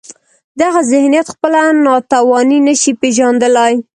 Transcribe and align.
دغه 0.61 0.79
ذهنیت 0.91 1.27
خپله 1.35 1.59
ناتواني 1.85 2.59
نشي 2.67 2.91
پېژندلای. 3.01 3.73